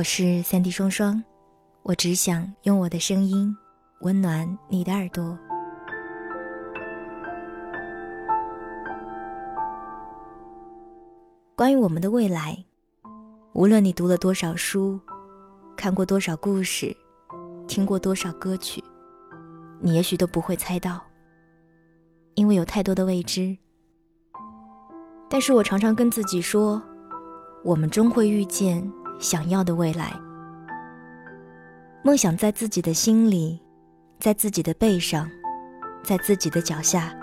[0.00, 1.22] 我是三 D 双双，
[1.82, 3.54] 我只想用我的声音
[4.00, 5.38] 温暖你的耳朵。
[11.54, 12.64] 关于我们的未来，
[13.52, 14.98] 无论你读了多少书，
[15.76, 16.96] 看过多少故事，
[17.68, 18.82] 听过多少歌曲，
[19.80, 20.98] 你也许都不会猜到，
[22.36, 23.54] 因为有太多的未知。
[25.28, 26.82] 但是我常常跟自己说。
[27.62, 30.12] 我们终会遇见想要的未来。
[32.02, 33.62] 梦想在自己的心里，
[34.18, 35.30] 在自己的背上，
[36.02, 37.14] 在自己的脚下，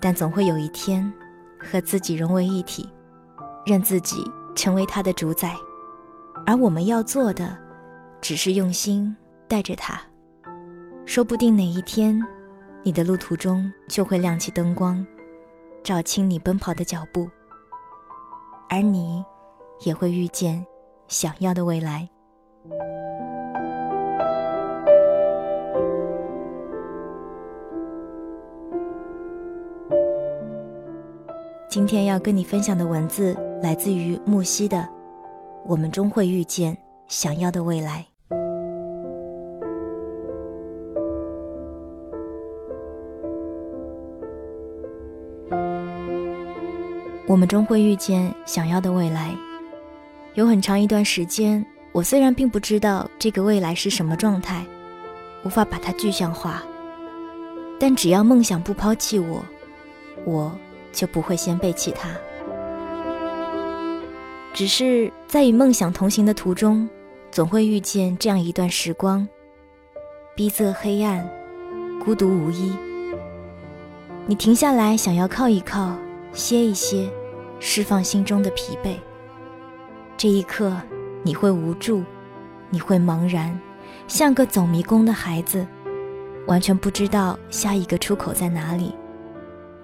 [0.00, 1.12] 但总会有一天
[1.58, 2.88] 和自己融为一体，
[3.66, 5.54] 让自己成为它的主宰。
[6.46, 7.58] 而我们要做的，
[8.20, 9.14] 只是用心
[9.48, 10.00] 带着它。
[11.04, 12.18] 说不定哪一天，
[12.84, 15.04] 你的路途中就会亮起灯光，
[15.82, 17.28] 照清你奔跑的脚步，
[18.70, 19.24] 而你。
[19.84, 20.64] 也会遇见
[21.08, 22.08] 想要的未来。
[31.68, 34.78] 今天要跟你分享的文字来自于木西的
[35.66, 38.06] 《我们终会遇见想要的未来》。
[47.28, 49.45] 我们终会遇见想要的未来。
[50.36, 54.62] 有很长一段时间，我虽然并不知道这个未来是什么状态，
[55.44, 56.62] 无法把它具象化，
[57.80, 59.42] 但只要梦想不抛弃我，
[60.26, 60.52] 我
[60.92, 62.10] 就不会先背弃它。
[64.52, 66.86] 只是在与梦想同行的途中，
[67.30, 69.26] 总会遇见这样一段时光：
[70.34, 71.26] 逼仄黑暗，
[72.04, 72.76] 孤独无依。
[74.26, 75.96] 你停下来，想要靠一靠，
[76.34, 77.08] 歇一歇，
[77.58, 78.96] 释放心中的疲惫。
[80.18, 80.72] 这一刻，
[81.22, 82.02] 你会无助，
[82.70, 83.58] 你会茫然，
[84.08, 85.66] 像个走迷宫的孩子，
[86.46, 88.94] 完全不知道下一个出口在哪里。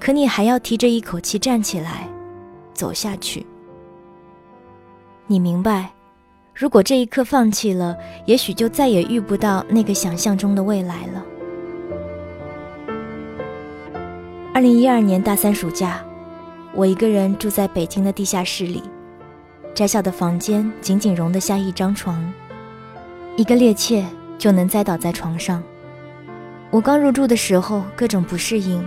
[0.00, 2.08] 可你还要提着一口气站起来，
[2.72, 3.46] 走下去。
[5.26, 5.90] 你明白，
[6.54, 11.24] 如果这一刻放弃了，也许就再也遇不到那个想象中的未来了。
[14.54, 16.02] 二零一二年大三暑假，
[16.74, 18.82] 我一个人住在北京的地下室里。
[19.74, 22.32] 窄小的房间仅仅容得下一张床，
[23.36, 24.04] 一个趔趄
[24.38, 25.60] 就能栽倒在床上。
[26.70, 28.86] 我刚入住的时候各种不适应，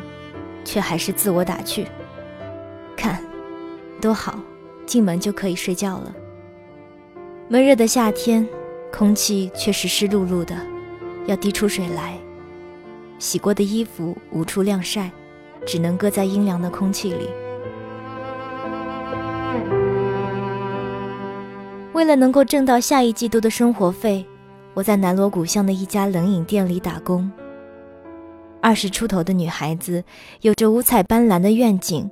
[0.64, 1.86] 却还是自我打趣
[2.96, 3.22] ：“看，
[4.00, 4.40] 多好，
[4.86, 6.16] 进门就可以睡觉了。”
[7.50, 8.48] 闷热的夏天，
[8.90, 10.56] 空气却是湿漉漉的，
[11.26, 12.18] 要滴出水来。
[13.20, 15.12] 洗过的衣服无处晾晒，
[15.66, 17.28] 只能搁在阴凉的空气里。
[21.98, 24.24] 为了能够挣到下一季度的生活费，
[24.76, 27.28] 我在南锣鼓巷的一家冷饮店里打工。
[28.62, 30.04] 二十出头的女孩子，
[30.42, 32.08] 有着五彩斑斓的愿景，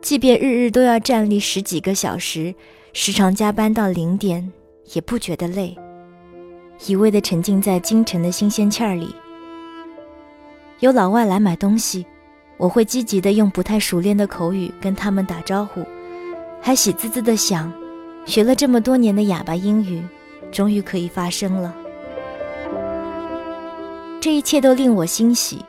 [0.00, 2.54] 即便日日都要站立十几个小时，
[2.94, 4.50] 时常加班到零点，
[4.94, 5.76] 也不觉得累，
[6.86, 9.14] 一味地沉浸在京城的新鲜气儿里。
[10.78, 12.06] 有老外来买东西，
[12.56, 15.84] 我会积极地用不太熟练的口语跟他们打招呼，
[16.62, 17.70] 还喜滋滋地想。
[18.28, 20.04] 学了这么多年的哑巴英语，
[20.52, 21.74] 终于可以发声了。
[24.20, 25.64] 这一切都令我欣喜。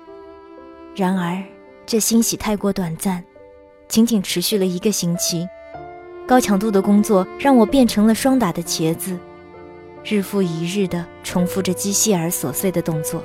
[0.94, 1.42] 然而，
[1.86, 3.24] 这欣喜太过短暂，
[3.88, 5.47] 仅仅持续了一个星期。
[6.28, 9.18] 高强度的工作让我变成了双打的茄子，
[10.03, 13.24] 日复一日地重复着机械而琐碎的动作，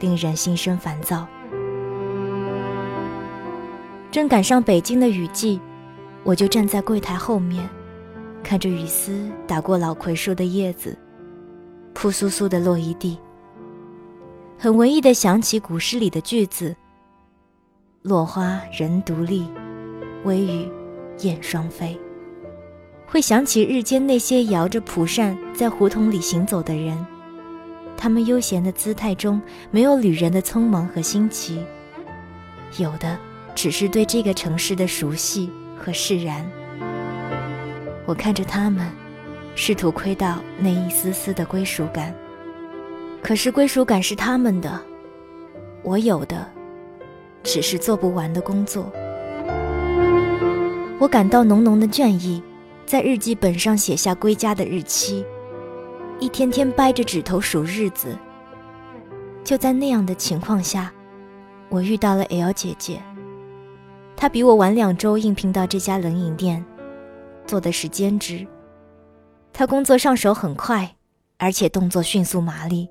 [0.00, 1.26] 令人心生烦躁。
[4.10, 5.60] 正赶上北京的雨季，
[6.22, 7.68] 我就站在柜台后面。
[8.44, 10.96] 看着雨丝打过老槐树的叶子，
[11.94, 13.18] 扑簌簌地落一地。
[14.58, 16.76] 很文艺地想起古诗里的句子
[18.02, 19.48] ：“落花人独立，
[20.24, 20.68] 微雨
[21.20, 21.98] 燕双飞。”
[23.08, 27.04] 会想起日间那些摇着蒲扇在胡同里行走的人，
[27.96, 29.40] 他们悠闲的姿态中
[29.70, 31.64] 没有旅人的匆忙和新奇，
[32.76, 33.18] 有的
[33.54, 36.44] 只是对这个城市的熟悉和释然。
[38.06, 38.86] 我看着他们，
[39.54, 42.14] 试图窥到那一丝丝的归属感。
[43.22, 44.80] 可是归属感是他们的，
[45.82, 46.46] 我有的，
[47.42, 48.92] 只是做不完的工作。
[50.98, 52.42] 我感到浓浓的倦意，
[52.84, 55.24] 在日记本上写下归家的日期，
[56.18, 58.16] 一天天掰着指头数日子。
[59.42, 60.92] 就在那样的情况下，
[61.70, 63.00] 我遇到了 L 姐姐。
[64.16, 66.64] 她比我晚两周应聘到这家冷饮店。
[67.46, 68.46] 做的是兼职，
[69.52, 70.96] 他工作上手很快，
[71.38, 72.88] 而且动作迅速麻利，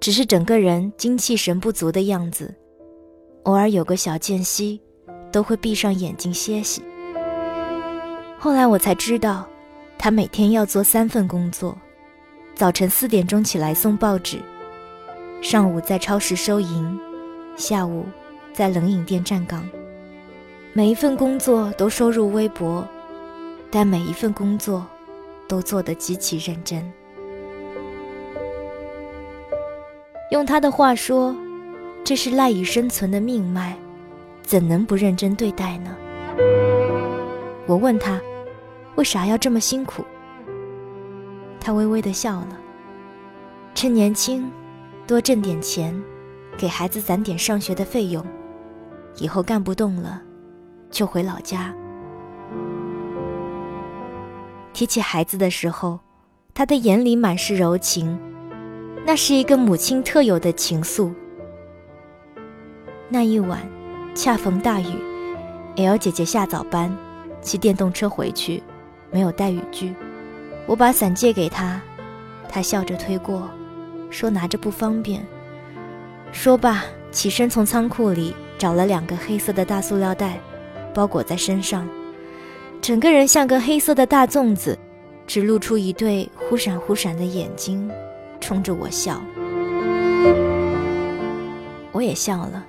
[0.00, 2.54] 只是整个人精气神不足的样子，
[3.44, 4.80] 偶尔有个小间隙，
[5.30, 6.82] 都会闭上眼睛歇息。
[8.38, 9.48] 后来我才知道，
[9.96, 11.76] 他每天要做三份工作：
[12.54, 14.38] 早晨四点钟起来送报纸，
[15.40, 17.00] 上午在超市收银，
[17.56, 18.04] 下午
[18.52, 19.66] 在冷饮店站岗。
[20.72, 22.86] 每一份工作都收入微薄，
[23.72, 24.86] 但每一份工作
[25.48, 26.92] 都做得极其认真。
[30.30, 31.34] 用他的话说，
[32.04, 33.74] 这是赖以生存的命脉，
[34.42, 35.96] 怎能不认真对待呢？
[37.66, 38.20] 我问他。
[38.96, 40.04] 为啥要这么辛苦？
[41.58, 42.60] 他微微的笑了。
[43.74, 44.50] 趁年轻，
[45.06, 45.98] 多挣点钱，
[46.58, 48.22] 给孩子攒点上学的费用，
[49.16, 50.20] 以后干不动了，
[50.90, 51.74] 就回老家。
[54.72, 55.98] 提起孩子的时候，
[56.54, 58.18] 他的眼里满是柔情，
[59.06, 61.12] 那是一个母亲特有的情愫。
[63.08, 63.60] 那一晚，
[64.14, 64.94] 恰逢大雨
[65.76, 66.90] ，L 姐姐下早班，
[67.42, 68.62] 骑电动车回去。
[69.10, 69.94] 没有带雨具，
[70.66, 71.78] 我把伞借给他，
[72.48, 73.46] 他笑着推过，
[74.08, 75.22] 说拿着不方便。
[76.32, 80.40] 说罢，起身从仓库里找了两个黑色的大塑料袋，
[80.94, 81.86] 包裹在身上，
[82.82, 84.76] 整个人像个黑色的大粽子，
[85.24, 87.88] 只露出一对忽闪忽闪的眼睛，
[88.40, 89.22] 冲着我笑。
[91.92, 92.66] 我也笑了，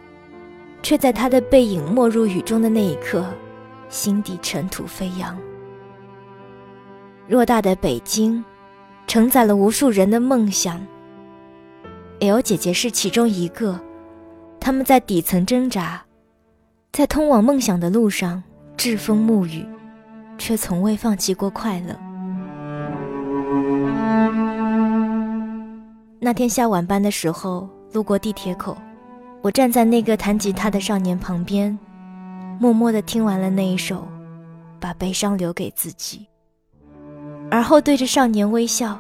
[0.84, 3.26] 却在他的背影没入雨中的那一刻，
[3.90, 5.36] 心底尘土飞扬。
[7.28, 8.46] 偌大的北京，
[9.08, 10.80] 承载了无数人的梦想。
[12.20, 13.80] L 姐姐是其中一个，
[14.60, 16.06] 他们在底层挣扎，
[16.92, 18.44] 在通往梦想的路上
[18.78, 19.66] 栉风沐雨，
[20.38, 21.98] 却从未放弃过快乐。
[26.20, 28.78] 那天下晚班的时候，路过地铁口，
[29.42, 31.78] 我站在那个弹吉他的少年旁边，
[32.60, 33.98] 默默地听完了那一首
[34.80, 36.20] 《把悲伤留给自己》。
[37.52, 38.98] 而后对着少年微笑，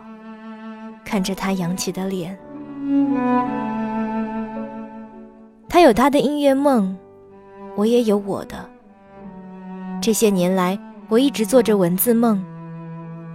[1.06, 2.38] 看着他扬起的脸。
[5.69, 6.95] 他有他的音乐梦，
[7.75, 8.69] 我也有我的。
[10.01, 10.77] 这些年来，
[11.09, 12.44] 我一直做着文字梦，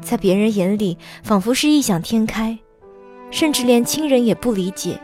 [0.00, 2.58] 在别人眼里仿佛是异想天开，
[3.30, 4.98] 甚至连亲人也不理解，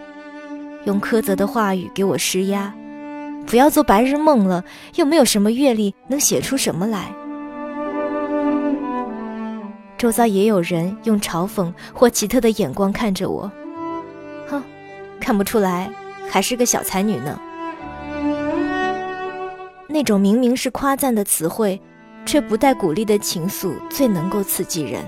[0.85, 2.75] 用苛责的话语给我施压，
[3.47, 4.65] 不要做白日梦了，
[4.97, 7.15] 又没有什么阅历，能写出什么来？
[9.97, 13.51] 周遭也有人用嘲讽或奇特的眼光看着我，
[14.49, 14.63] 哼，
[15.21, 15.91] 看不出来
[16.29, 17.39] 还是个小才女呢。
[19.87, 21.81] 那种明明是夸赞的词汇，
[22.25, 25.03] 却不带鼓励的情愫，最能够刺激人。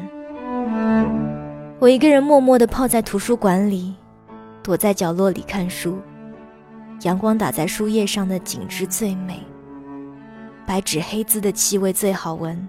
[1.79, 3.95] 我一个人默默地泡在图书馆里，
[4.63, 5.99] 躲在角落里看书，
[7.03, 9.41] 阳光打在书页上的景致最美，
[10.67, 12.69] 白纸黑字的气味最好闻，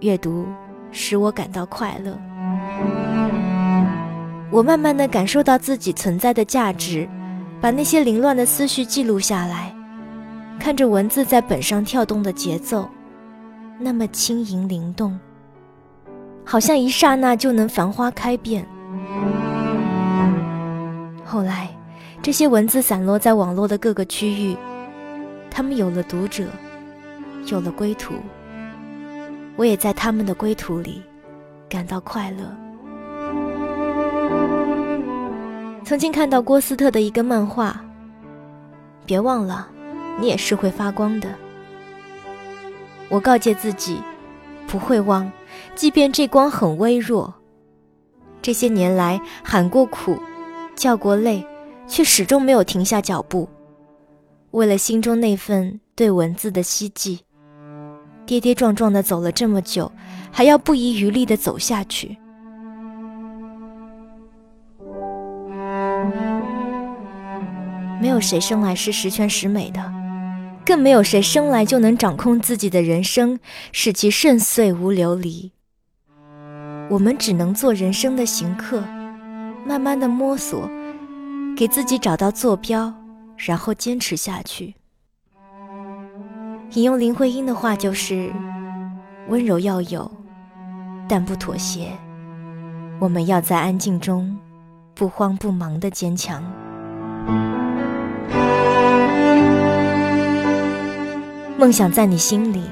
[0.00, 0.46] 阅读。
[0.92, 2.16] 使我感到快乐。
[4.50, 7.06] 我慢慢的感受到自己存在的价值，
[7.60, 9.74] 把那些凌乱的思绪记录下来，
[10.58, 12.88] 看着文字在本上跳动的节奏，
[13.78, 15.18] 那么轻盈灵动，
[16.44, 18.66] 好像一刹那就能繁花开遍。
[21.24, 21.68] 后来，
[22.22, 24.56] 这些文字散落在网络的各个区域，
[25.50, 26.46] 他们有了读者，
[27.46, 28.14] 有了归途。
[29.56, 31.02] 我也在他们的归途里
[31.68, 32.44] 感到快乐。
[35.84, 37.78] 曾经看到郭斯特的一个漫画，
[39.04, 39.68] 别忘了，
[40.18, 41.28] 你也是会发光的。
[43.08, 44.00] 我告诫自己，
[44.66, 45.30] 不会忘，
[45.74, 47.32] 即便这光很微弱。
[48.42, 50.16] 这些年来喊过苦，
[50.74, 51.46] 叫过累，
[51.86, 53.48] 却始终没有停下脚步，
[54.50, 57.20] 为了心中那份对文字的希冀。
[58.26, 59.90] 跌跌撞撞的走了这么久，
[60.32, 62.18] 还要不遗余力的走下去。
[68.00, 69.80] 没有谁生来是十全十美的，
[70.66, 73.38] 更没有谁生来就能掌控自己的人生，
[73.70, 75.52] 使其顺遂无流离。
[76.90, 78.82] 我们只能做人生的行客，
[79.64, 80.68] 慢慢的摸索，
[81.56, 82.92] 给自己找到坐标，
[83.36, 84.74] 然后坚持下去。
[86.72, 88.28] 引用林徽因的话就是
[89.30, 90.10] ：“温柔要有，
[91.08, 91.92] 但不妥协。
[92.98, 94.36] 我们要在安静中，
[94.96, 96.42] 不慌不忙的坚强。
[101.58, 102.62] 梦想在你心里，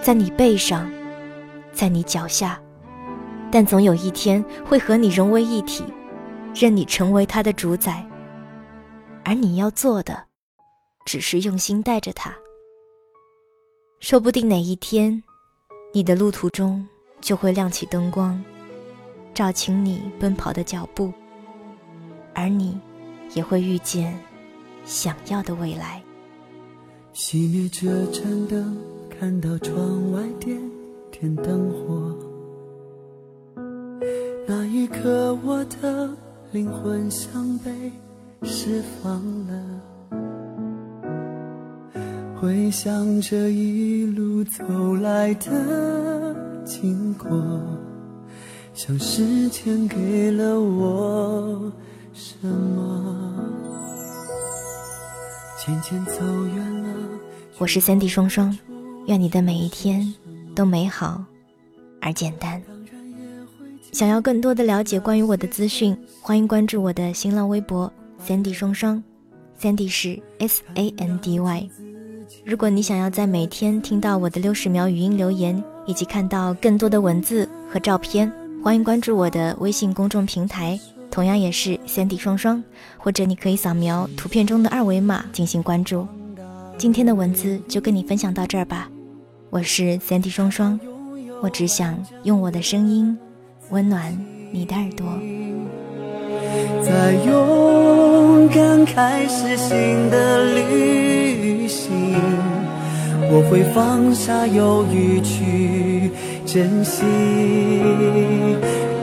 [0.00, 0.88] 在你背上，
[1.72, 2.60] 在你脚下，
[3.50, 5.82] 但总有一天会和你融为一体，
[6.54, 8.06] 任你成为他的主宰。
[9.24, 10.24] 而你要做的，
[11.04, 12.32] 只是用心带着他。
[13.98, 15.20] 说不定哪一天，
[15.92, 16.86] 你的路途中
[17.20, 18.40] 就会亮起灯光，
[19.34, 21.12] 照清你奔跑的脚步，
[22.34, 22.80] 而你
[23.34, 24.16] 也会遇见
[24.84, 26.00] 想要的未来。
[27.18, 28.76] 熄灭这盏灯，
[29.08, 30.60] 看到窗外点
[31.10, 32.14] 点灯火，
[34.46, 36.10] 那一刻我的
[36.52, 37.90] 灵魂像被
[38.42, 39.80] 释放了。
[42.38, 47.30] 回想这一路走来的经过，
[48.74, 51.72] 像时间给了我
[52.12, 53.32] 什么？
[55.58, 56.20] 渐渐走
[56.54, 56.75] 远。
[57.58, 58.56] 我是三 D 双双，
[59.06, 60.12] 愿你的每一天
[60.54, 61.24] 都美好
[62.02, 62.62] 而简单。
[63.92, 69.02] 想要更多的了解关于我的资讯，欢迎关注我的新浪微博三 D 双双，
[69.58, 71.70] 三 D 是 S A N D Y。
[72.44, 78.30] 如果你想要在每天听到我的六十秒语音留言，以及看到更多的文字和照片，
[78.62, 80.78] 欢迎关注我的微信公众平台，
[81.10, 82.62] 同样也是三 D 双双，
[82.98, 86.06] 或者你可以扫描图片中的二维码进行关注。
[86.78, 88.90] 今天的文字就跟你分享到这儿吧，
[89.48, 90.78] 我是 Sandy 双双，
[91.40, 93.16] 我只想用我的声音
[93.70, 94.14] 温暖
[94.52, 95.06] 你的耳朵。
[96.84, 102.20] 在勇敢开始新的旅行，
[103.30, 106.10] 我会放下犹豫去
[106.44, 107.06] 珍惜，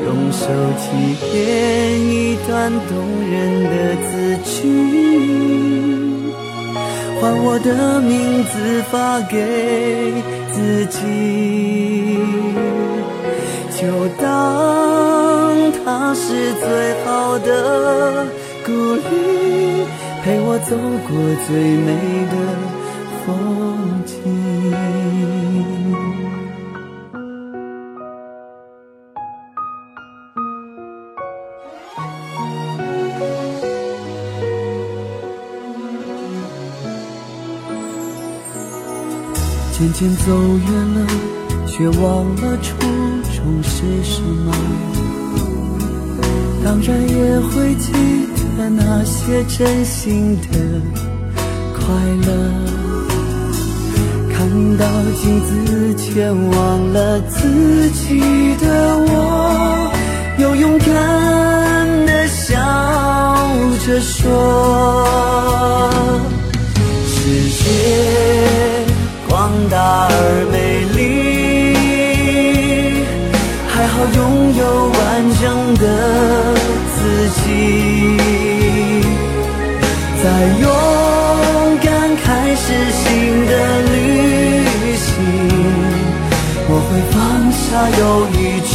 [0.05, 0.45] 用手
[0.77, 2.95] 机编一段动
[3.31, 4.63] 人的字句，
[7.23, 10.11] 把我的名字发给
[10.51, 10.99] 自己，
[13.79, 13.87] 就
[14.21, 16.65] 当它是最
[17.05, 18.27] 好的
[18.65, 19.85] 鼓励，
[20.21, 20.75] 陪我走
[21.07, 21.15] 过
[21.47, 21.95] 最美
[22.29, 22.62] 的。
[39.83, 41.05] 渐渐走远了，
[41.67, 42.69] 却忘了初
[43.35, 44.55] 衷是什么。
[46.63, 47.91] 当然也会记
[48.57, 50.57] 得那些真心的
[51.73, 51.83] 快
[52.25, 52.31] 乐。
[54.31, 54.47] 看
[54.77, 54.85] 到
[55.21, 58.21] 镜子，前忘了自己
[58.61, 59.91] 的我，
[60.37, 62.55] 又勇敢的笑
[63.85, 65.91] 着说：
[67.05, 67.63] 世界
[69.43, 70.55] 广大而美
[70.95, 71.03] 丽，
[73.67, 74.97] 还好拥有完
[75.41, 75.43] 整
[75.75, 75.83] 的
[76.95, 76.95] 自
[77.35, 77.43] 己，
[80.23, 80.25] 在
[80.61, 80.65] 勇
[81.83, 81.91] 敢
[82.23, 83.03] 开始新
[83.45, 83.51] 的
[83.91, 83.93] 旅
[84.95, 85.11] 行。
[86.69, 87.13] 我会放
[87.51, 87.61] 下
[87.99, 88.01] 犹
[88.39, 88.71] 豫去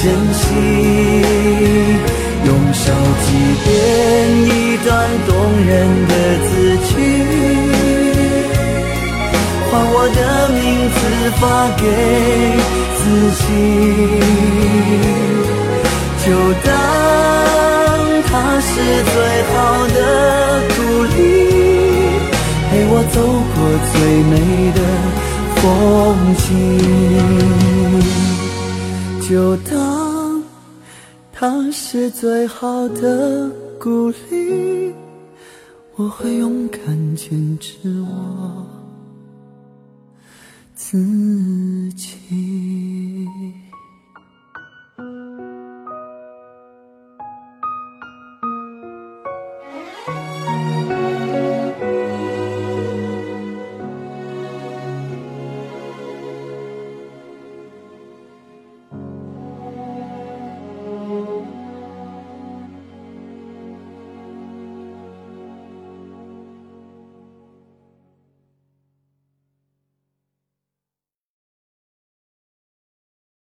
[0.00, 0.38] 珍惜，
[2.46, 2.86] 用手
[3.26, 3.26] 机
[3.64, 3.68] 编
[4.46, 4.48] 一
[4.86, 4.88] 段
[5.26, 5.28] 动
[5.66, 5.68] 人
[6.06, 6.12] 的
[6.46, 6.48] 字
[6.86, 6.94] 句，
[9.72, 10.60] 把我的名
[10.90, 10.98] 字
[11.38, 11.42] 发
[11.76, 11.84] 给
[12.98, 13.00] 自
[13.38, 13.42] 己，
[16.24, 16.26] 就
[16.64, 16.68] 当
[18.26, 18.70] 它是
[19.12, 19.14] 最
[19.50, 19.54] 好
[19.88, 19.98] 的
[20.74, 20.78] 鼓
[21.14, 21.18] 励，
[22.68, 23.16] 陪我走
[23.54, 23.56] 过
[23.92, 23.94] 最
[24.30, 24.32] 美
[24.72, 24.78] 的。
[25.60, 25.62] 风
[26.36, 26.40] 景，
[29.28, 29.70] 就当
[31.30, 34.94] 它是最好的鼓励，
[35.96, 36.80] 我会勇敢
[37.14, 38.64] 坚持我
[40.90, 43.69] 自己。